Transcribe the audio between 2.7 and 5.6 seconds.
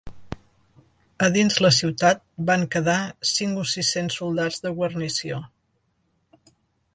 quedar cinc o sis-cents soldats de guarnició.